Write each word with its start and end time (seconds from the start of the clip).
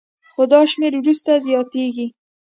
خو 0.31 0.43
دا 0.51 0.61
شمېر 0.71 0.93
وروسته 0.97 1.31
زیاتېږي 1.47 2.07